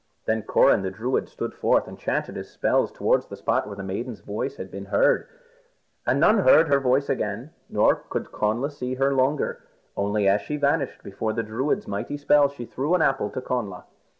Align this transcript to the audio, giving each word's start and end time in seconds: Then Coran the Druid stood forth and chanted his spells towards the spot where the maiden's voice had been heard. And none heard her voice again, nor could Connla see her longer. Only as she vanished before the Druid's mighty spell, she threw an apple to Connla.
Then 0.25 0.41
Coran 0.41 0.81
the 0.81 0.89
Druid 0.89 1.29
stood 1.29 1.53
forth 1.53 1.87
and 1.87 1.95
chanted 1.95 2.35
his 2.35 2.49
spells 2.49 2.91
towards 2.91 3.27
the 3.27 3.35
spot 3.37 3.67
where 3.67 3.75
the 3.75 3.83
maiden's 3.83 4.21
voice 4.21 4.55
had 4.55 4.71
been 4.71 4.85
heard. 4.85 5.27
And 6.07 6.19
none 6.19 6.39
heard 6.39 6.69
her 6.69 6.79
voice 6.79 7.07
again, 7.07 7.51
nor 7.69 7.93
could 8.09 8.31
Connla 8.31 8.71
see 8.71 8.95
her 8.95 9.13
longer. 9.13 9.63
Only 9.95 10.27
as 10.27 10.41
she 10.41 10.57
vanished 10.57 11.03
before 11.03 11.33
the 11.33 11.43
Druid's 11.43 11.87
mighty 11.87 12.17
spell, 12.17 12.49
she 12.49 12.65
threw 12.65 12.95
an 12.95 13.03
apple 13.03 13.29
to 13.29 13.41
Connla. 13.41 13.83